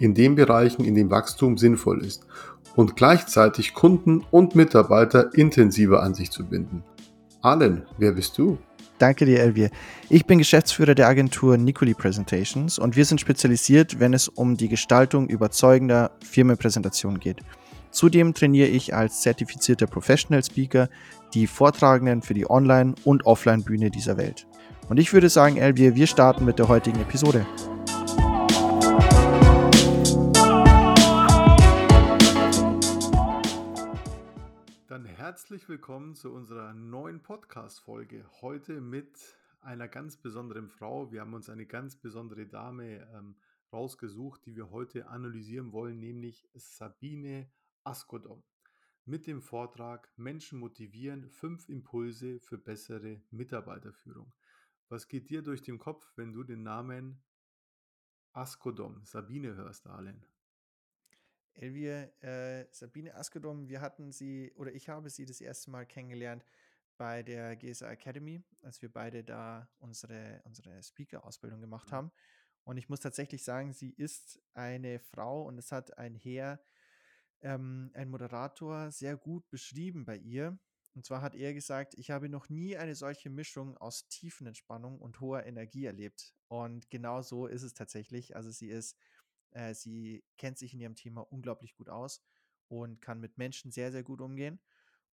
[0.00, 2.26] in den Bereichen, in denen Wachstum sinnvoll ist
[2.74, 6.82] und gleichzeitig Kunden und Mitarbeiter intensiver an sich zu binden.
[7.42, 8.58] Allen, wer bist du?
[8.98, 9.70] Danke dir, Elvier.
[10.10, 14.68] Ich bin Geschäftsführer der Agentur Nicoli Presentations und wir sind spezialisiert, wenn es um die
[14.68, 17.38] Gestaltung überzeugender Firmenpräsentationen geht.
[17.90, 20.88] Zudem trainiere ich als zertifizierter Professional Speaker
[21.34, 24.46] die Vortragenden für die Online- und Offline-Bühne dieser Welt.
[24.88, 27.46] Und ich würde sagen, Elvier, wir starten mit der heutigen Episode.
[35.20, 38.24] Herzlich willkommen zu unserer neuen Podcast-Folge.
[38.40, 41.12] Heute mit einer ganz besonderen Frau.
[41.12, 43.36] Wir haben uns eine ganz besondere Dame ähm,
[43.70, 47.52] rausgesucht, die wir heute analysieren wollen, nämlich Sabine
[47.84, 48.42] Askodom.
[49.04, 54.32] Mit dem Vortrag Menschen motivieren, fünf Impulse für bessere Mitarbeiterführung.
[54.88, 57.22] Was geht dir durch den Kopf, wenn du den Namen
[58.32, 60.24] Askodom, Sabine hörst, Arlen?
[61.60, 66.42] Elvia, äh, Sabine Askedom, wir hatten sie, oder ich habe sie das erste Mal kennengelernt
[66.96, 71.94] bei der GSA Academy, als wir beide da unsere, unsere Speaker-Ausbildung gemacht mhm.
[71.94, 72.12] haben.
[72.64, 76.60] Und ich muss tatsächlich sagen, sie ist eine Frau und es hat ein Herr,
[77.42, 80.58] ähm, ein Moderator, sehr gut beschrieben bei ihr.
[80.94, 85.20] Und zwar hat er gesagt, ich habe noch nie eine solche Mischung aus Tiefenentspannung und
[85.20, 86.34] hoher Energie erlebt.
[86.48, 88.34] Und genau so ist es tatsächlich.
[88.34, 88.96] Also sie ist
[89.52, 92.22] äh, sie kennt sich in ihrem Thema unglaublich gut aus
[92.68, 94.60] und kann mit Menschen sehr, sehr gut umgehen.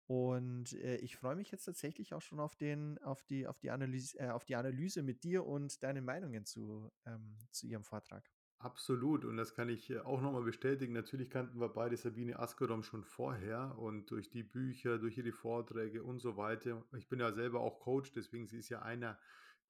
[0.07, 3.71] Und äh, ich freue mich jetzt tatsächlich auch schon auf, den, auf, die, auf, die
[3.71, 8.29] Analyse, äh, auf die Analyse mit dir und deinen Meinungen zu, ähm, zu ihrem Vortrag.
[8.59, 10.93] Absolut, und das kann ich äh, auch nochmal bestätigen.
[10.93, 16.03] Natürlich kannten wir beide Sabine Askerom schon vorher und durch die Bücher, durch ihre Vorträge
[16.03, 16.85] und so weiter.
[16.95, 19.19] Ich bin ja selber auch Coach, deswegen sie ist ja einer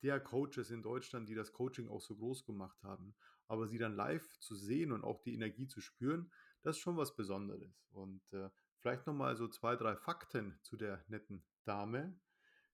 [0.02, 3.16] der Coaches in Deutschland, die das Coaching auch so groß gemacht haben
[3.48, 6.98] aber sie dann live zu sehen und auch die Energie zu spüren, das ist schon
[6.98, 7.88] was Besonderes.
[7.92, 12.20] Und äh, vielleicht nochmal so zwei, drei Fakten zu der netten Dame.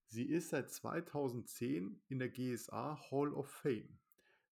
[0.08, 4.00] Sie ist seit 2010 in der GSA Hall of Fame.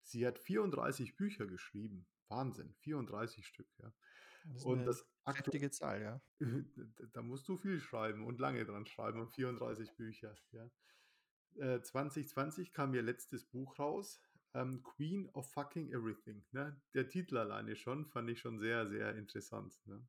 [0.02, 2.06] Sie hat 34 Bücher geschrieben.
[2.28, 3.92] Wahnsinn, 34 Stück, ja.
[4.44, 6.22] Das ist und eine das kräftige Zahl, ja.
[7.12, 10.70] Da musst du viel schreiben und lange dran schreiben und 34 Bücher, ja.
[11.56, 14.20] 2020 äh, kam ihr letztes Buch raus,
[14.54, 16.44] ähm, Queen of Fucking Everything.
[16.52, 16.80] Ne?
[16.94, 19.80] Der Titel alleine schon fand ich schon sehr, sehr interessant.
[19.86, 20.06] Ne?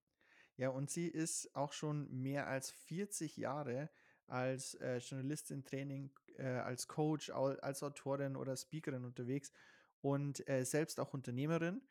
[0.57, 3.89] Ja, und sie ist auch schon mehr als 40 Jahre
[4.27, 9.51] als äh, Journalistin, Training, äh, als Coach, als Autorin oder Speakerin unterwegs
[9.99, 11.81] und äh, selbst auch Unternehmerin.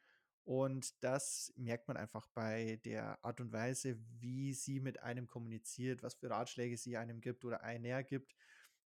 [0.44, 6.02] Und das merkt man einfach bei der Art und Weise, wie sie mit einem kommuniziert,
[6.02, 8.34] was für Ratschläge sie einem gibt oder einer gibt.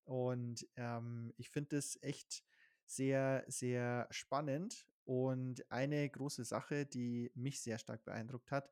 [0.05, 2.45] Und ähm, ich finde das echt
[2.87, 4.87] sehr, sehr spannend.
[5.05, 8.71] Und eine große Sache, die mich sehr stark beeindruckt hat,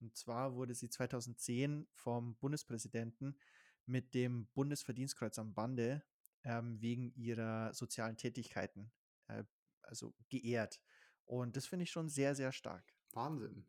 [0.00, 3.38] und zwar wurde sie 2010 vom Bundespräsidenten
[3.86, 6.02] mit dem Bundesverdienstkreuz am Bande
[6.44, 8.92] ähm, wegen ihrer sozialen Tätigkeiten
[9.28, 9.44] äh,
[9.82, 10.80] also geehrt.
[11.24, 12.84] Und das finde ich schon sehr, sehr stark.
[13.12, 13.66] Wahnsinn.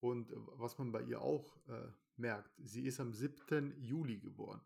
[0.00, 3.80] Und was man bei ihr auch äh, merkt, sie ist am 7.
[3.80, 4.60] Juli geboren.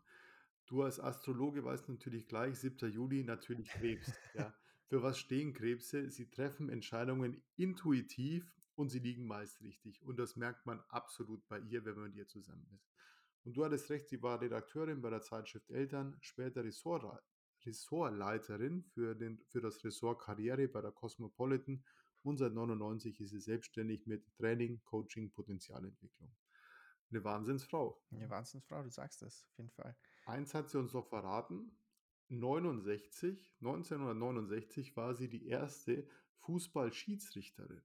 [0.65, 2.91] Du als Astrologe weißt natürlich gleich, 7.
[2.91, 4.11] Juli natürlich Krebs.
[4.33, 4.53] ja.
[4.87, 6.09] Für was stehen Krebse?
[6.09, 10.01] Sie treffen Entscheidungen intuitiv und sie liegen meist richtig.
[10.03, 12.89] Und das merkt man absolut bei ihr, wenn man mit ihr zusammen ist.
[13.43, 17.23] Und du hattest recht, sie war Redakteurin bei der Zeitschrift Eltern, später Ressort,
[17.65, 21.83] Ressortleiterin für, den, für das Ressort Karriere bei der Cosmopolitan
[22.23, 26.35] und seit 99 ist sie selbstständig mit Training, Coaching, Potenzialentwicklung.
[27.09, 28.01] Eine Wahnsinnsfrau.
[28.11, 29.95] Eine Wahnsinnsfrau, du sagst das auf jeden Fall.
[30.25, 31.71] Eins hat sie uns noch verraten,
[32.29, 36.07] 69, 1969 war sie die erste
[36.37, 37.81] Fußballschiedsrichterin.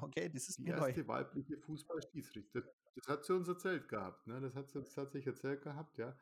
[0.00, 1.08] Okay, das ist die erste neu.
[1.08, 2.68] weibliche Fußballschiedsrichterin.
[2.94, 4.40] Das hat sie uns erzählt gehabt, ne?
[4.40, 6.16] Das hat sie uns tatsächlich erzählt gehabt, ja.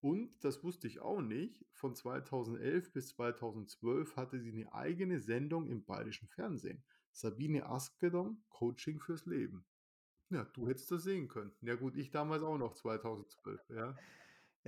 [0.00, 1.64] Und das wusste ich auch nicht.
[1.72, 6.84] Von 2011 bis 2012 hatte sie eine eigene Sendung im bayerischen Fernsehen.
[7.10, 9.64] Sabine Askedom, Coaching fürs Leben.
[10.30, 11.52] Ja, du hättest das sehen können.
[11.62, 13.96] Ja gut, ich damals auch noch 2012, ja.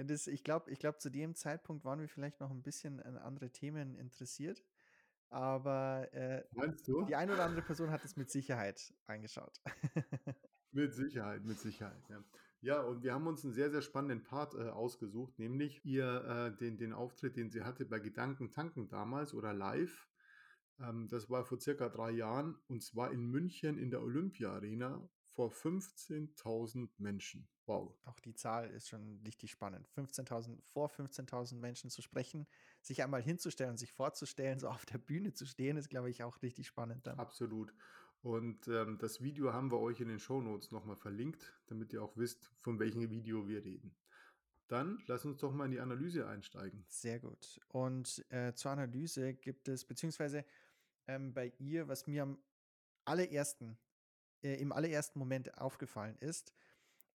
[0.01, 3.01] Ja, das, ich glaube, ich glaub, zu dem Zeitpunkt waren wir vielleicht noch ein bisschen
[3.03, 4.65] an andere Themen interessiert.
[5.31, 6.45] aber, äh,
[7.07, 9.61] die eine oder andere Person hat es mit Sicherheit angeschaut.
[10.73, 12.25] Mit Sicherheit, mit Sicherheit, ja.
[12.61, 16.57] Ja, und wir haben uns einen sehr, sehr spannenden Part, äh, ausgesucht, nämlich ihr, äh,
[16.57, 20.09] den den Auftritt, den sie hatte bei Gedanken tanken damals oder live.
[20.79, 25.53] Ähm, das war vor circa 3 Jahren und zwar in München in der Olympia-Arena vor
[25.53, 27.49] 15.000 Menschen.
[27.71, 27.95] Wow.
[28.05, 29.89] Auch die Zahl ist schon richtig spannend.
[29.97, 32.49] 15.000 vor 15.000 Menschen zu sprechen,
[32.81, 36.43] sich einmal hinzustellen sich vorzustellen, so auf der Bühne zu stehen, ist, glaube ich, auch
[36.43, 37.19] richtig spannend dann.
[37.21, 37.73] Absolut.
[38.23, 42.03] Und, ähm, das Video haben wir euch in den Shownotes noch mal verlinkt, damit ihr
[42.03, 43.95] auch wisst, von welchem Video wir reden.
[44.67, 46.85] Dann lass uns doch mal in die Analyse einsteigen.
[46.89, 47.61] Sehr gut.
[47.69, 50.45] Und, äh, zur Analyse gibt es beziehungsweise,
[51.07, 52.39] ähm, bei ihr, was mir am
[53.05, 53.79] allerersten
[54.43, 56.53] äh, im allerersten Moment aufgefallen ist,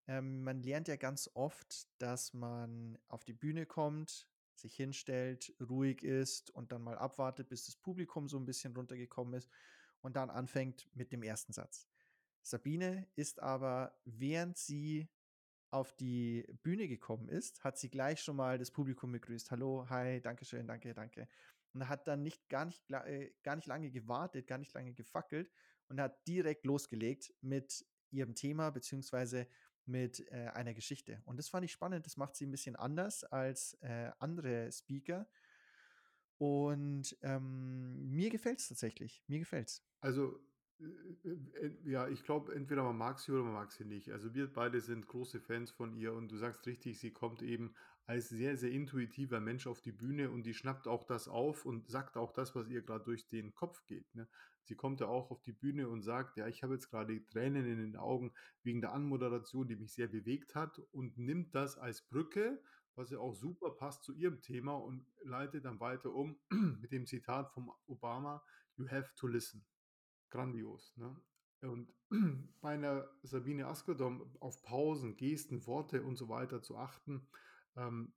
[0.07, 6.03] ähm, man lernt ja ganz oft, dass man auf die Bühne kommt, sich hinstellt, ruhig
[6.03, 9.49] ist und dann mal abwartet, bis das Publikum so ein bisschen runtergekommen ist
[10.01, 11.87] und dann anfängt mit dem ersten Satz.
[12.41, 15.09] Sabine ist aber, während sie
[15.71, 19.51] auf die Bühne gekommen ist, hat sie gleich schon mal das Publikum begrüßt.
[19.51, 21.27] Hallo, hi, danke schön, danke, danke.
[21.73, 25.51] Und hat dann nicht gar nicht, äh, gar nicht lange gewartet, gar nicht lange gefackelt
[25.89, 29.47] und hat direkt losgelegt mit ihrem Thema beziehungsweise
[29.87, 31.21] mit äh, einer Geschichte.
[31.25, 32.05] Und das fand ich spannend.
[32.05, 35.27] Das macht sie ein bisschen anders als äh, andere Speaker.
[36.37, 39.23] Und ähm, mir gefällt es tatsächlich.
[39.27, 39.83] Mir gefällt's.
[40.01, 40.39] Also,
[40.79, 44.09] äh, äh, ja, ich glaube, entweder man mag sie oder man mag sie nicht.
[44.11, 47.73] Also wir beide sind große Fans von ihr und du sagst richtig, sie kommt eben
[48.05, 51.89] als sehr, sehr intuitiver Mensch auf die Bühne und die schnappt auch das auf und
[51.89, 54.13] sagt auch das, was ihr gerade durch den Kopf geht.
[54.13, 54.27] Ne?
[54.63, 57.65] Sie kommt ja auch auf die Bühne und sagt, ja, ich habe jetzt gerade Tränen
[57.65, 62.01] in den Augen wegen der Anmoderation, die mich sehr bewegt hat und nimmt das als
[62.03, 62.61] Brücke,
[62.95, 66.39] was ja auch super passt zu ihrem Thema und leitet dann weiter um
[66.81, 68.43] mit dem Zitat vom Obama,
[68.77, 69.65] You have to listen.
[70.29, 71.15] Grandios, ne?
[71.61, 71.93] Und
[72.61, 77.27] bei einer Sabine Askodom auf Pausen, Gesten, Worte und so weiter zu achten,
[77.75, 78.13] ähm,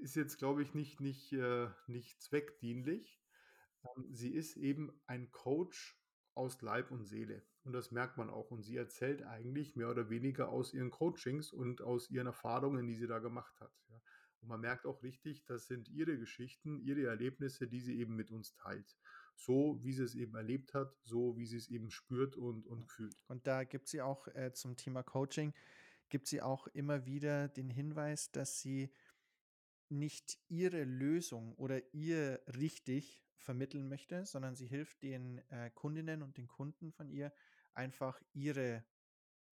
[0.00, 3.20] ist jetzt, glaube ich, nicht nicht, äh, nicht zweckdienlich.
[3.84, 5.98] Ähm, sie ist eben ein Coach
[6.34, 10.10] aus Leib und Seele und das merkt man auch und sie erzählt eigentlich mehr oder
[10.10, 14.00] weniger aus ihren Coachings und aus ihren Erfahrungen, die sie da gemacht hat, ja.
[14.40, 18.30] Und man merkt auch richtig, das sind ihre Geschichten, ihre Erlebnisse, die sie eben mit
[18.30, 18.94] uns teilt.
[19.36, 22.84] So, wie sie es eben erlebt hat, so wie sie es eben spürt und und
[22.84, 23.16] fühlt.
[23.26, 25.54] Und da gibt sie auch äh, zum Thema Coaching,
[26.08, 28.92] gibt sie auch immer wieder den Hinweis, dass sie
[29.88, 36.36] nicht ihre Lösung oder ihr richtig vermitteln möchte, sondern sie hilft den äh, Kundinnen und
[36.38, 37.32] den Kunden von ihr
[37.74, 38.84] einfach ihre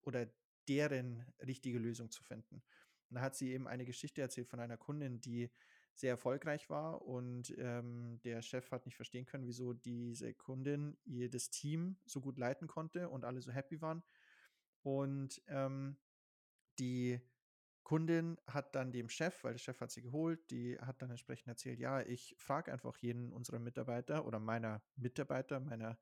[0.01, 0.27] oder
[0.67, 2.63] deren richtige Lösung zu finden.
[3.09, 5.51] Und da hat sie eben eine Geschichte erzählt von einer Kundin, die
[5.93, 11.29] sehr erfolgreich war und ähm, der Chef hat nicht verstehen können, wieso diese Kundin ihr
[11.29, 14.01] das Team so gut leiten konnte und alle so happy waren.
[14.83, 15.97] Und ähm,
[16.81, 17.21] die
[17.83, 21.47] Kundin hat dann dem Chef, weil der Chef hat sie geholt, die hat dann entsprechend
[21.47, 25.99] erzählt, ja, ich frage einfach jeden unserer Mitarbeiter oder meiner Mitarbeiter, meiner,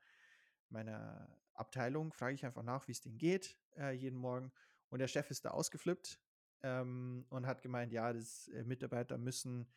[0.69, 4.51] meiner Abteilung, frage ich einfach nach, wie es denen geht, äh, jeden Morgen.
[4.89, 6.19] Und der Chef ist da ausgeflippt
[6.63, 9.67] ähm, und hat gemeint, ja, das äh, Mitarbeiter müssen,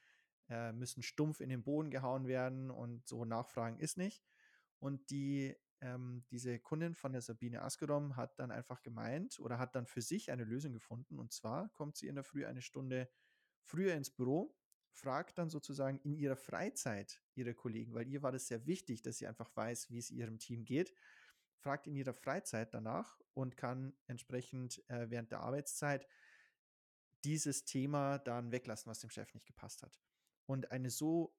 [0.49, 4.23] äh, müssen stumpf in den Boden gehauen werden und so nachfragen ist nicht.
[4.79, 9.75] Und die ähm, diese Kundin von der Sabine Askedom hat dann einfach gemeint oder hat
[9.75, 11.19] dann für sich eine Lösung gefunden.
[11.19, 13.11] Und zwar kommt sie in der Früh eine Stunde
[13.63, 14.57] früher ins Büro,
[14.93, 19.19] fragt dann sozusagen in ihrer Freizeit ihre Kollegen, weil ihr war das sehr wichtig, dass
[19.19, 20.95] sie einfach weiß, wie es ihrem Team geht,
[21.57, 26.07] fragt in ihrer Freizeit danach und kann entsprechend äh, während der Arbeitszeit
[27.25, 30.01] dieses Thema dann weglassen, was dem Chef nicht gepasst hat.
[30.47, 31.35] Und eine so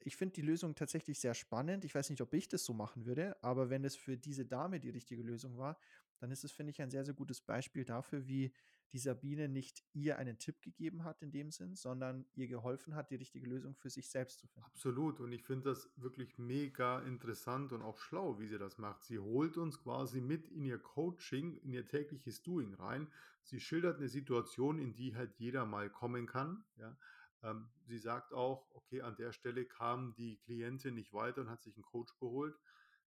[0.00, 1.84] ich finde die Lösung tatsächlich sehr spannend.
[1.84, 4.80] Ich weiß nicht, ob ich das so machen würde, aber wenn es für diese Dame
[4.80, 5.78] die richtige Lösung war,
[6.18, 8.52] dann ist es, finde ich, ein sehr, sehr gutes Beispiel dafür, wie
[8.92, 13.10] die Sabine nicht ihr einen Tipp gegeben hat in dem Sinn, sondern ihr geholfen hat,
[13.10, 14.68] die richtige Lösung für sich selbst zu finden.
[14.68, 15.18] Absolut.
[15.18, 19.02] Und ich finde das wirklich mega interessant und auch schlau, wie sie das macht.
[19.02, 23.08] Sie holt uns quasi mit in ihr Coaching, in ihr tägliches Doing rein.
[23.42, 26.64] Sie schildert eine Situation, in die halt jeder mal kommen kann.
[26.76, 26.96] Ja.
[27.44, 31.62] Ähm, sie sagt auch, okay, an der Stelle kam die Klientin nicht weiter und hat
[31.62, 32.58] sich einen Coach geholt.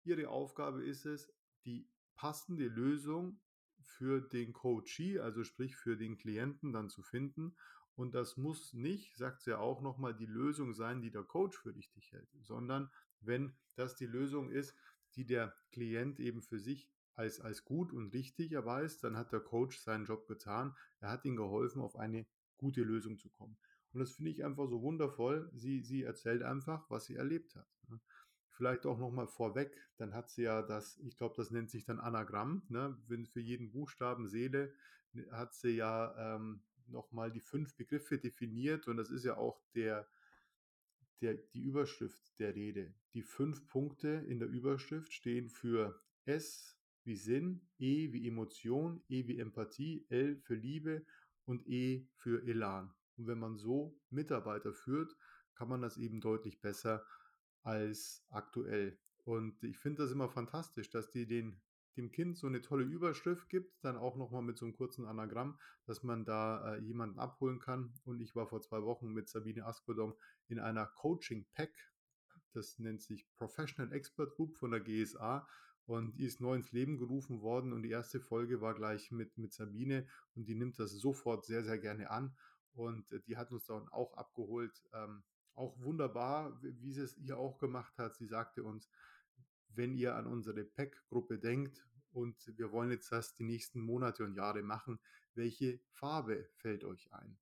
[0.05, 1.33] Ihre Aufgabe ist es,
[1.65, 3.41] die passende Lösung
[3.83, 7.57] für den Coachee, also sprich für den Klienten dann zu finden.
[7.97, 11.75] Und das muss nicht, sagt sie auch nochmal, die Lösung sein, die der Coach für
[11.75, 14.75] richtig hält, sondern wenn das die Lösung ist,
[15.17, 19.41] die der Klient eben für sich als, als gut und richtig erweist, dann hat der
[19.41, 20.75] Coach seinen Job getan.
[21.01, 23.59] Er hat ihm geholfen, auf eine gute Lösung zu kommen.
[23.93, 25.51] Und das finde ich einfach so wundervoll.
[25.55, 27.69] Sie, sie erzählt einfach, was sie erlebt hat.
[27.89, 28.01] ne?
[28.61, 31.85] vielleicht auch noch mal vorweg, dann hat sie ja das ich glaube, das nennt sich
[31.85, 32.95] dann Anagramm, ne?
[33.09, 34.75] Wenn für jeden Buchstaben Seele
[35.31, 39.63] hat sie ja, ähm, noch mal die 5 Begriffe definiert und das ist ja auch
[39.75, 40.07] der
[41.23, 42.93] der die Überschrift der Rede.
[43.15, 49.27] Die 5 Punkte in der Überschrift stehen für S wie Sinn, E wie Emotion, E
[49.27, 51.05] wie Empathie, L für Liebe
[51.47, 52.93] und E für Elan.
[53.21, 55.15] Und wenn man so Mitarbeiter führt,
[55.55, 57.05] kann man das eben deutlich besser
[57.63, 58.99] als aktuell.
[59.25, 61.61] Und ich finde das immer fantastisch, dass die den
[61.97, 65.05] dem Kind so eine tolle Überschrift gibt, dann auch noch mal mit so einem kurzen
[65.05, 67.93] Anagramm, dass man da, äh, jemanden abholen kann.
[68.05, 70.15] Und ich war vor 2 Wochen mit Sabine Askodom
[70.49, 71.73] in einer Coaching-Pack.
[72.53, 75.47] Das nennt sich Professional Expert Group von der GSA
[75.85, 79.37] und die ist neu ins Leben gerufen worden und die erste Folge war gleich mit
[79.37, 82.37] mit Sabine und die nimmt das sofort sehr, sehr gerne an
[82.75, 84.83] und, äh, die hat uns dann auch abgeholt.
[84.93, 85.23] Ähm,
[85.55, 88.17] auch wunderbar, wie sie es hier auch gemacht hat.
[88.17, 88.89] Sie sagte uns:
[89.69, 94.35] „Wenn ihr an unsere PAC-Gruppe denkt und wir wollen jetzt das die nächsten Monate und
[94.35, 95.01] Jahre machen,
[95.35, 97.39] welche Farbe fällt euch ein?“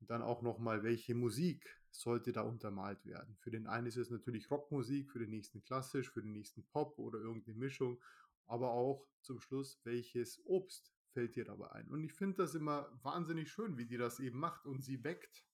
[0.00, 3.36] Und dann auch noch mal, welche Musik sollte da untermalt werden?
[3.38, 6.98] Für den einen ist es natürlich Rockmusik, für den nächsten klassisch, für den nächsten Pop
[6.98, 8.02] oder irgendeine Mischung,
[8.46, 11.88] aber auch zum Schluss, welches Obst fällt dir dabei ein?
[11.88, 15.44] Und ich finde das immer wahnsinnig schön, wie die das eben macht und sie weckt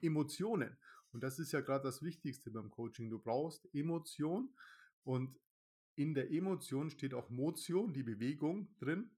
[0.00, 0.76] Emotionen.
[1.12, 3.10] Und das ist ja gerade das Wichtigste beim Coaching.
[3.10, 4.54] Du brauchst Emotion
[5.02, 5.38] und
[5.94, 9.10] in der Emotion steht auch Motion, die Bewegung drin.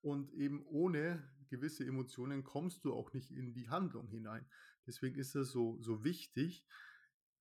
[0.00, 4.46] Und eben ohne gewisse Emotionen kommst du auch nicht in die Handlung hinein.
[4.86, 6.66] Deswegen ist es so so wichtig,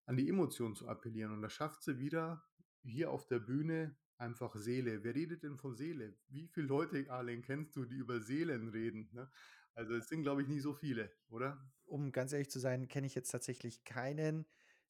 [0.05, 1.31] an die Emotionen zu appellieren.
[1.31, 2.43] Und das schafft sie wieder
[2.83, 5.03] hier auf der Bühne einfach Seele.
[5.03, 6.17] Wer redet denn von Seele?
[6.29, 9.29] Wie viele Leute, Arlen, kennst du, die über Seelen reden, ne?
[9.73, 11.69] Also, es sind, glaube ich, nicht so viele, oder?
[11.85, 14.45] Um ganz ehrlich zu sein, kenne ich jetzt tatsächlich keinen,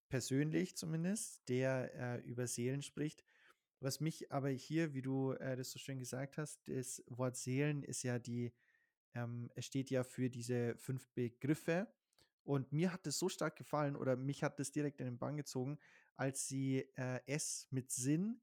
[0.10, 3.24] persönlich zumindest, der, äh, über Seelen spricht.
[3.80, 7.84] Was mich aber hier, wie du, äh, das so schön gesagt hast das Wort Seelen
[7.84, 8.54] ist ja die
[9.16, 11.88] ähm, es steht ja für diese 5 Begriffe.
[12.44, 15.38] Und mir hat das so stark gefallen oder mich hat das direkt in den Bann
[15.38, 15.80] gezogen,
[16.16, 18.42] als sie, äh, es mit Sinn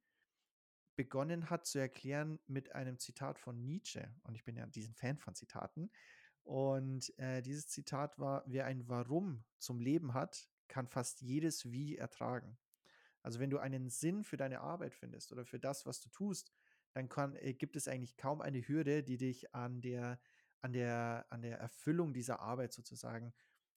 [0.96, 4.14] begonnen hat zu erklären mit einem Zitat von Nietzsche.
[4.22, 5.90] Und ich bin ja diesen Fan von Zitaten.
[6.44, 11.96] Und, äh, dieses Zitat war: „Wer ein Warum zum Leben hat, kann fast jedes Wie
[11.96, 12.58] ertragen.“
[13.22, 16.52] Also, wenn du einen Sinn für deine Arbeit findest oder für das, was du tust,
[16.92, 20.20] dann kann äh, gibt es eigentlich kaum eine Hürde, die dich an der
[20.60, 23.34] an der an der Erfüllung dieser Arbeit sozusagen,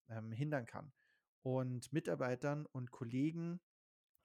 [0.10, 0.94] ähm, hindern kann.
[1.44, 3.62] Und Mitarbeitern und Kollegen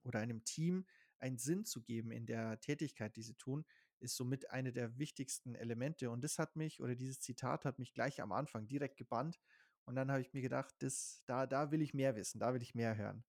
[0.04, 0.86] oder einem Team
[1.20, 3.64] einen Sinn zu geben in der Tätigkeit, die sie tun,
[4.00, 6.10] ist somit eine der wichtigsten Elemente.
[6.10, 9.38] Und das hat mich oder dieses Zitat hat mich gleich am Anfang direkt gebannt.
[9.84, 12.62] Und dann habe ich mir gedacht, das da da will ich mehr wissen, da will
[12.62, 13.24] ich mehr hören.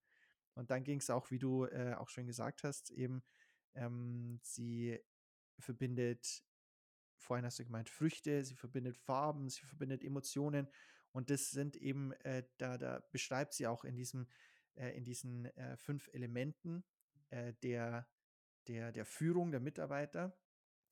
[0.54, 3.24] Und dann ging's auch, wie du, äh, auch schon gesagt hast, eben,
[3.74, 5.00] ähm, sie
[5.60, 6.44] verbindet
[7.18, 10.68] vorhin hast du gemeint, Früchte, sie verbindet Farben, sie verbindet Emotionen.
[11.12, 14.28] Und das sind eben, äh da da beschreibt sie auch in diesem
[14.76, 16.84] äh, in diesen, äh, 5 Elementen,
[17.32, 18.08] äh, der
[18.68, 20.38] der der Führung der Mitarbeiter,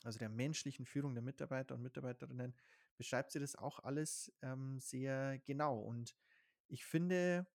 [0.03, 2.55] also der menschlichen Führung der Mitarbeiter und Mitarbeiterinnen,
[2.97, 5.79] beschreibt sie das auch alles, ähm, sehr genau.
[5.79, 6.15] Und
[6.67, 7.47] ich finde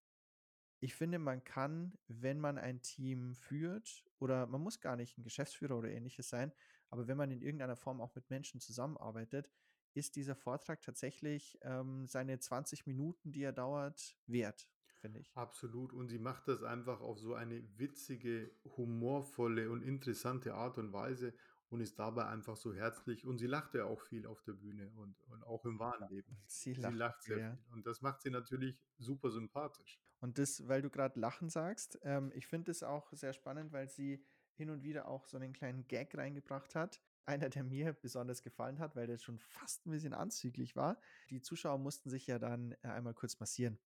[0.81, 5.25] ich finde, man kann, wenn man ein Team führt oder man muss gar nicht 'n
[5.25, 6.53] Geschäftsführer oder Ähnliches sein,
[6.91, 9.50] aber wenn man in irgendeiner Form auch mit Menschen zusammenarbeitet,
[9.95, 14.69] ist dieser Vortrag tatsächlich, ähm, seine 20 Minuten, die er dauert, wert,
[15.05, 15.35] finde ich.
[15.37, 15.93] Absolut.
[15.93, 21.35] Und sie macht das einfach auf so eine witzige, humorvolle und interessante Art und Weise
[21.69, 23.27] und ist dabei einfach so herzlich.
[23.27, 26.39] Und sie lacht ja auch viel auf der Bühne und und auch im wahren Leben.
[26.47, 27.59] sie Sie lacht lacht viel, sehr ja.
[27.59, 29.99] viel und das macht sie natürlich super sympathisch.
[30.23, 33.89] Und das weil du grad Lachen sagst, ähm, ich finde das auch sehr spannend, weil
[33.89, 37.03] sie hin und wieder auch so 'nen kleinen Gag reingebracht hat.
[37.27, 41.01] Einer, der mir besonders gefallen hat, weil der schon fast 'n bisschen anzüglich war.
[41.31, 43.79] Die Zuschauer mussten sich ja dann, äh, einmal kurz massieren.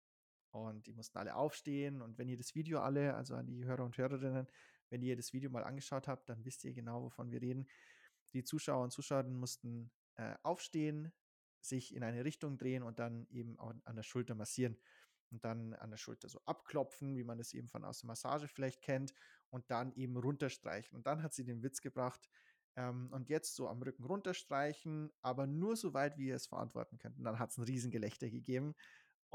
[0.65, 2.01] Und die mussten alle aufstehen.
[2.03, 4.47] Und wenn ihr das Video alle also an die Hörer und Hörerinnen,
[4.91, 7.67] wenn ihr das Video mal angeschaut habt, dann wisst ihr genau, wovon wir reden.
[8.33, 11.13] Die Zuschauer und Zuschauerinnen mussten, äh, aufstehen,
[11.61, 14.79] sich in eine Richtung drehen und dann eben au an der Schulter massieren.
[15.31, 18.47] Und dann an der Schulter so abklopfen, wie man das eben von aus der Massage
[18.49, 19.13] vielleicht kennt
[19.51, 20.97] und dann eben runterstreichen.
[20.97, 22.29] Und dann hat sie den Witz gebracht,
[22.77, 26.99] ähm: „Und jetzt so am Rücken runterstreichen, aber nur so weit, wie ihr es verantworten
[26.99, 28.75] könnt.“ Und dann hat's 'n Riesengelächter gegeben.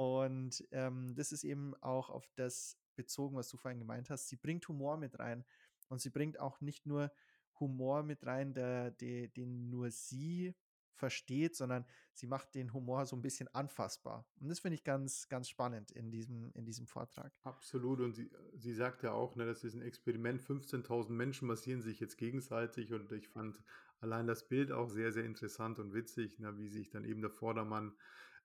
[0.02, 4.30] Und, ähm, das ist eben auch auf das bezogen, was du vorhin gemeint hast.
[4.30, 5.46] Sie bringt Humor mit rein.
[5.90, 7.12] Und sie bringt auch nicht nur
[7.60, 10.56] Humor mit rein, der de den nur sie
[10.96, 14.26] versteht, sondern sie macht den Humor so ein bisschen anfassbar.
[14.40, 17.32] Und das finde ich ganz, ganz spannend in diesem, in diesem Vortrag.
[17.44, 18.00] Absolut.
[18.00, 20.42] Und sie, sie sagt ja auch, ne, das ist ein Experiment.
[20.42, 22.92] 15.000 Menschen massieren sich jetzt gegenseitig.
[22.92, 23.62] Und ich fand
[24.00, 27.32] allein das Bild auch sehr, sehr interessant und witzig, ne, wie sich dann eben der
[27.32, 27.94] Vordermann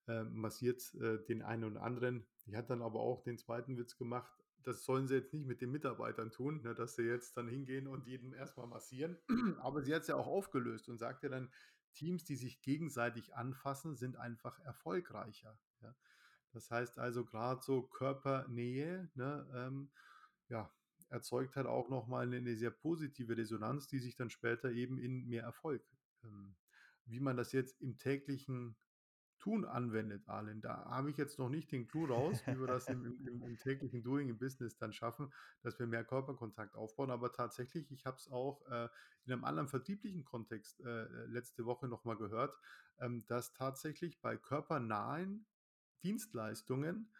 [0.09, 2.27] äh, massiert äh, den einen und anderen.
[2.47, 4.33] Die hat dann aber auch den zweiten Witz gemacht.
[4.63, 7.87] Das sollen sie jetzt nicht mit den Mitarbeitern tun, ne, dass sie jetzt dann hingehen
[7.87, 9.17] und jeden erstmal massieren.
[9.61, 11.51] aber sie hat es ja auch aufgelöst und sagte dann,
[11.95, 15.59] Teams, die sich gegenseitig anfassen, sind einfach erfolgreicher.
[15.81, 15.95] Ja.
[16.53, 19.91] Das heißt also gerade so Körpernähe, ne, ähm,
[20.49, 20.71] ja,
[21.09, 25.27] erzeugt halt auch nochmal eine, eine sehr positive Resonanz, die sich dann später eben in
[25.27, 25.83] mehr Erfolg.
[26.25, 26.57] Ähm,
[27.07, 28.77] wie man das jetzt im täglichen
[29.39, 30.61] Tun anwendet, Arlen.
[30.61, 33.59] Da habe ich jetzt noch nicht den Clou raus, wie wir das im, im, im,
[33.59, 37.11] täglichen Doing im Business dann schaffen, dass wir mehr Körperkontakt aufbauen.
[37.11, 38.89] Aber tatsächlich, ich habe es auch äh,
[39.25, 42.57] in einem anderen vertrieblichen Kontext äh, letzte Woche nochmal gehört,
[42.99, 45.47] ähm, dass tatsächlich bei körpernahen
[46.03, 47.13] Dienstleistungen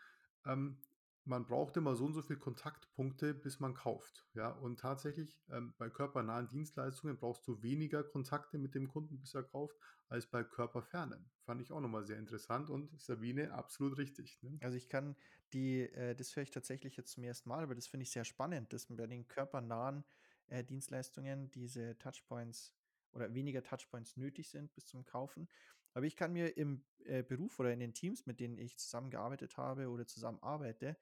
[0.45, 0.79] ähm,
[1.27, 4.27] man braucht immer so und so viele Kontaktpunkte, bis man kauft.
[4.35, 9.35] Ja, und tatsächlich ähm, bei körpernahen Dienstleistungen brauchst du weniger Kontakte mit dem Kunden, bis
[9.35, 9.77] er kauft,
[10.09, 11.29] als bei körperfernen.
[11.45, 14.41] Fand ich auch nochmal sehr interessant und Sabine absolut richtig.
[14.43, 14.59] Ne?
[14.63, 15.17] Also ich kann
[15.53, 18.25] die, äh, das höre ich tatsächlich jetzt zum ersten Mal, aber das finde ich sehr
[18.25, 20.05] spannend, dass bei den körpernahen
[20.47, 22.73] äh, Dienstleistungen diese Touchpoints
[23.13, 25.49] oder weniger Touchpoints nötig sind bis zum Kaufen.
[25.95, 29.57] Aber ich kann mir im äh, Beruf oder in den Teams, mit denen ich zusammengearbeitet
[29.57, 30.97] habe oder zusammenarbeite,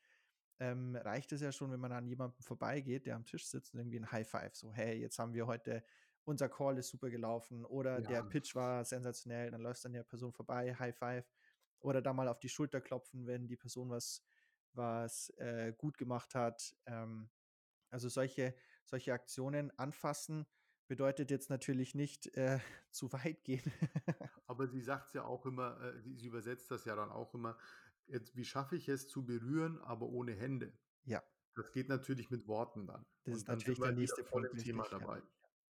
[0.60, 3.80] ähm, reicht es ja schon, wenn man an jemandem vorbeigeht, der am Tisch sitzt und
[3.80, 5.84] irgendwie ein High Five, so, hey, jetzt haben wir heute,
[6.24, 8.08] unser Call ist super gelaufen oder ja.
[8.08, 11.30] der Pitch war sensationell, dann läufst an der Person vorbei, High Five
[11.80, 14.24] oder da mal auf die Schulter klopfen, wenn die Person was,
[14.72, 16.74] was äh, gut gemacht hat.
[16.86, 17.28] Ähm,
[17.90, 20.46] also solche, solche Aktionen anfassen
[20.86, 22.58] bedeutet jetzt natürlich nicht äh,
[22.90, 23.70] zu weit gehen.
[24.46, 27.56] Aber sie sagt es ja auch immer, äh, sie übersetzt das ja dann auch immer,
[28.06, 30.72] jetzt, wie schaffe ich es zu berühren, aber ohne Hände?
[31.04, 31.22] Ja.
[31.54, 33.06] Das geht natürlich mit Worten dann.
[33.24, 34.56] Das Und ist natürlich der nächste Punkt.
[34.58, 35.22] Thema dabei.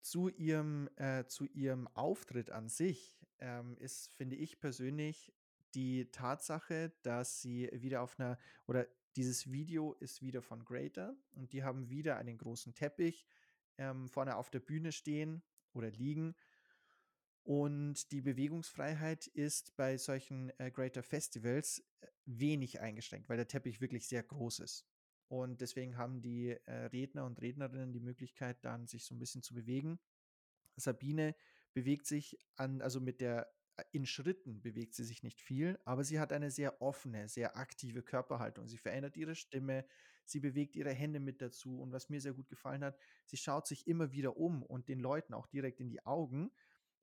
[0.02, 5.34] Zu ihrem, äh, zu ihrem Auftritt an sich ähm, ist, finde ich persönlich,
[5.76, 11.54] die Tatsache, dass sie wieder auf einer, oder dieses Video ist wieder von Greater und
[11.54, 13.26] die haben wieder einen großen Teppich
[13.78, 15.42] ähm, vorne auf der Bühne stehen
[15.74, 16.36] oder liegen
[17.44, 23.82] und die Bewegungsfreiheit ist bei solchen äh, Greater Festivals äh, wenig eingeschränkt, weil der Teppich
[23.82, 24.86] wirklich sehr groß ist.
[25.28, 29.44] Und deswegen haben die äh, Redner und Rednerinnen die Möglichkeit, dann sich so ein bisschen
[29.44, 30.00] zu bewegen.
[30.78, 31.36] Sabine
[31.74, 36.06] bewegt sich an, also mit der äh, in Schritten bewegt sie sich nicht viel, aber
[36.06, 38.68] sie hat eine sehr offene, sehr aktive Körperhaltung.
[38.68, 39.86] Sie verändert ihre Stimme,
[40.24, 43.68] sie bewegt ihre Hände mit dazu und was mir sehr gut gefallen hat, sie schaut
[43.68, 46.52] sich immer wieder um und den Leuten auch direkt in die Augen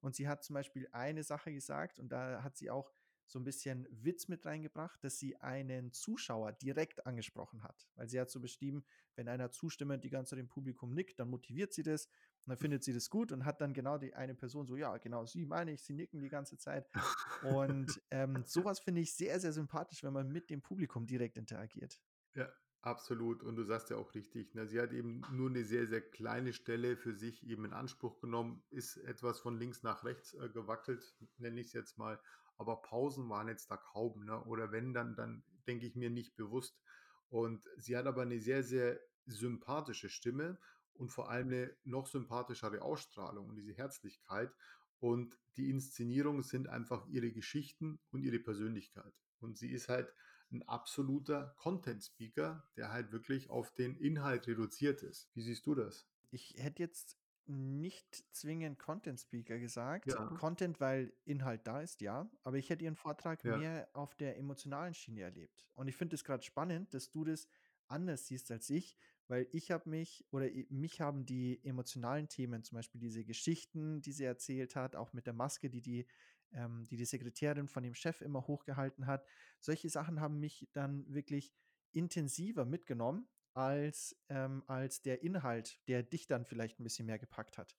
[0.01, 2.93] und sie hat zum Beispiel eine Sache gesagt und da hat sie auch
[3.31, 7.89] so ein bisschen Witz mit reingebracht, dass sie einen Zuschauer direkt angesprochen hat.
[7.95, 8.85] Weil sie hat so beschrieben,
[9.15, 12.59] wenn einer zustimmend die ganze Zeit im Publikum nickt, dann motiviert sie das und dann
[12.59, 15.47] findet sie das gut und hat dann genau die eine Person so, ja, genau, sie
[15.47, 16.89] meine ich, sie nicken die ganze Zeit.
[17.43, 21.99] Und ähm, sowas finde ich sehr, sehr sympathisch, wenn man mit dem Publikum direkt interagiert.
[22.35, 23.43] Ja, Absolut.
[23.43, 24.67] Und du sagst ja auch richtig, ne?
[24.67, 28.63] sie hat eben nur eine sehr, sehr kleine Stelle für sich eben in Anspruch genommen,
[28.71, 32.19] ist etwas von links nach rechts äh, gewackelt, nenne ich es jetzt mal.
[32.57, 34.25] Aber Pausen waren jetzt da kaum.
[34.25, 34.43] Ne?
[34.45, 36.81] Oder wenn, dann, dann denke ich mir nicht bewusst.
[37.29, 40.59] Und sie hat aber eine sehr, sehr sympathische Stimme
[40.95, 44.53] und vor allem eine noch sympathischere Ausstrahlung und diese Herzlichkeit.
[45.01, 49.13] Und die Inszenierungen sind einfach ihre Geschichten und ihre Persönlichkeit.
[49.39, 50.15] Und sie ist halt
[50.53, 55.31] ein absoluter Content-Speaker, der halt wirklich auf den Inhalt reduziert ist.
[55.35, 56.09] Wie siehst du das?
[56.31, 60.07] Ich hätte jetzt nicht zwingend Content Speaker gesagt.
[60.07, 60.27] Ja.
[60.39, 62.31] Content, weil Inhalt da ist, ja.
[62.45, 63.57] Aber ich hätte ihren Vortrag ja.
[63.57, 65.67] mehr auf der emotionalen Schiene erlebt.
[65.75, 67.49] Und ich finde es gerade spannend, dass du das
[67.89, 72.77] anders siehst als ich, weil ich habe mich oder mich haben die emotionalen Themen, zum
[72.77, 76.07] Beispiel diese Geschichten, die sie erzählt hat, auch mit der Maske, die die
[76.53, 79.25] ähm, die die Sekretärin von dem Chef immer hochgehalten hat.
[79.61, 81.53] Solche Sachen haben mich dann wirklich
[81.93, 87.59] intensiver mitgenommen als, ähm, als der Inhalt, der dich dann vielleicht ein bisschen mehr gepackt
[87.59, 87.77] hat.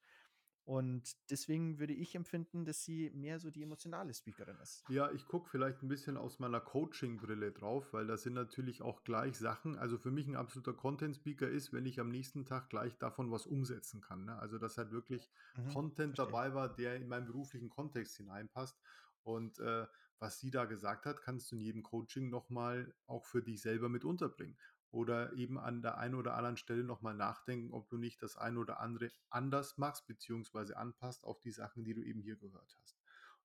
[0.64, 4.84] Und deswegen würde ich empfinden, dass sie mehr so die emotionale Speakerin ist.
[4.90, 9.04] Ja, ich gucke vielleicht ein bisschen aus meiner Coaching-Brille drauf, weil das sind natürlich auch
[9.04, 9.78] gleich Sachen.
[9.78, 13.48] Also für mich ein absoluter Content-Speaker ist, wenn ich am nächsten Tag gleich davon was
[13.48, 14.26] umsetzen kann.
[14.26, 14.38] Ne?
[14.38, 16.32] Also dass halt wirklich mhm, Content verstehe.
[16.32, 18.80] dabei war, der in meinen beruflichen Kontext hineinpasst.
[19.24, 19.88] Und äh,
[20.20, 23.90] was sie da gesagt hat, kannst du in jedem Coaching nochmal auch für dich selber
[23.90, 24.58] mit unterbringen
[24.92, 28.60] oder eben an der einen oder anderen Stelle nochmal nachdenken, ob du nicht das eine
[28.60, 32.98] oder andere anders machst, beziehungsweise anpasst auf die Sachen, die du eben hier gehört hast.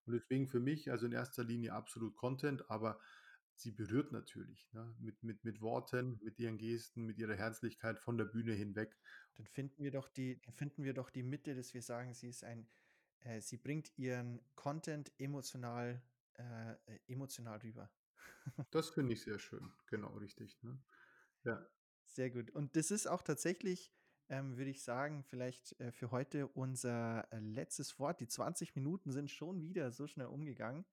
[0.05, 2.99] Und deswegen für mich, also in erster Linie absolut Content, aber
[3.55, 4.95] sie berührt natürlich, ne?
[4.99, 8.95] Mit mit mit Worten, mit ihren Gesten, mit ihrer Herzlichkeit von der Bühne hinweg.
[9.35, 12.29] Dann finden wir doch die dann finden wir doch die Mitte, dass wir sagen, sie
[12.29, 12.69] ist ein
[13.21, 16.01] äh, sie bringt ihren Content emotional
[16.35, 17.89] äh, äh, emotional rüber.
[18.71, 19.73] Das finde ich sehr schön.
[19.87, 20.79] Genau, richtig, ne?
[21.47, 21.65] Ja.
[22.05, 22.51] Sehr gut.
[22.51, 23.93] Und das ist auch tatsächlich,
[24.29, 28.19] ähm, würde ich sagen, vielleicht, äh, für heute unser, äh, letztes Wort.
[28.19, 30.85] Die 20 Minuten sind schon wieder so schnell umgegangen.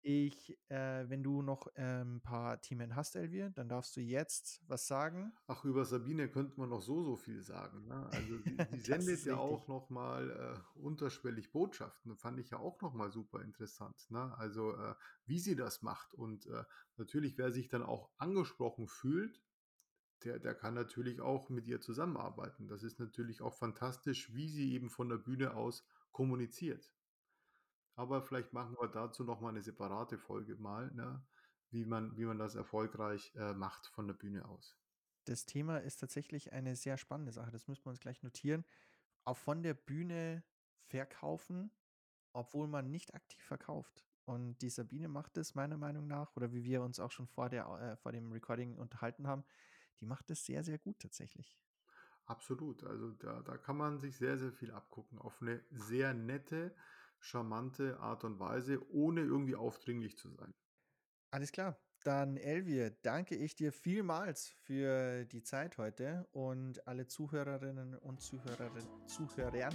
[0.00, 4.86] Ich äh, wenn du noch, ähm, paar Themen hast, Elvier, dann darfst du jetzt was
[4.86, 5.32] sagen.
[5.48, 8.08] Ach, über Sabine könnte man noch so, so viel sagen, ne?
[8.12, 12.16] Also, sie sie sendet ja auch noch mal, äh, unterschwellig Botschaften.
[12.16, 14.32] Fand ich ja auch noch mal super interessant, ne?
[14.38, 14.94] Also, äh,
[15.26, 16.62] wie sie das macht und, äh,
[16.96, 19.42] natürlich, wer sich dann auch angesprochen fühlt,
[20.24, 22.68] der der kann natürlich auch mit ihr zusammenarbeiten.
[22.68, 26.94] Das ist natürlich auch fantastisch, wie sie eben von der Bühne aus kommuniziert.
[27.96, 31.26] Aber vielleicht machen wir dazu noch mal 'ne separate Folge mal, ne,
[31.70, 34.78] wie man wie man das erfolgreich, äh, macht von der Bühne aus.
[35.26, 37.50] Das Thema ist tatsächlich eine sehr spannende Sache.
[37.50, 38.64] Das müssen wir uns gleich notieren.
[39.24, 40.44] Auch von der Bühne
[40.80, 41.72] verkaufen,
[42.32, 44.06] obwohl man nicht aktiv verkauft.
[44.26, 47.50] Und die Sabine macht es meiner Meinung nach oder wie wir uns auch schon vor
[47.50, 49.44] der äh, vor dem Recording unterhalten haben,
[50.00, 51.54] die macht es sehr, sehr gut tatsächlich.
[52.26, 52.84] Absolut.
[52.84, 56.74] Also, da da kann man sich sehr, sehr viel abgucken auf 'ne sehr nette,
[57.20, 60.54] charmante Art und Weise, ohne irgendwie aufdringlich zu sein.
[61.32, 61.78] Alles klar.
[62.04, 68.86] Dann, Elvier, danke ich dir vielmals für die Zeit heute und alle Zuhörerinnen und Zuhörerin
[69.06, 69.74] Zuhörern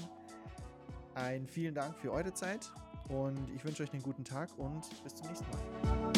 [1.15, 2.71] ein vielen Dank für eure Zeit
[3.09, 6.13] und ich wünsche euch 'nen guten Tag und bis zum nächsten Mal.